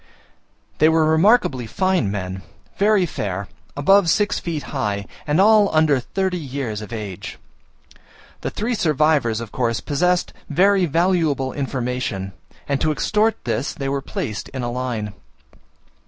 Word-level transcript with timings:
They 0.79 0.89
were 0.89 1.05
remarkably 1.05 1.67
fine 1.67 2.09
men, 2.09 2.41
very 2.75 3.05
fair, 3.05 3.47
above 3.77 4.09
six 4.09 4.39
feet 4.39 4.63
high, 4.73 5.05
and 5.27 5.39
all 5.39 5.69
under 5.75 5.99
thirty 5.99 6.39
years 6.39 6.81
of 6.81 6.91
age. 6.91 7.37
The 8.41 8.49
three 8.49 8.73
survivors 8.73 9.39
of 9.39 9.51
course 9.51 9.79
possessed 9.79 10.33
very 10.49 10.87
valuable 10.87 11.53
information 11.53 12.31
and 12.67 12.81
to 12.81 12.91
extort 12.91 13.43
this 13.45 13.75
they 13.75 13.89
were 13.89 14.01
placed 14.01 14.49
in 14.49 14.63
a 14.63 14.71
line. 14.71 15.13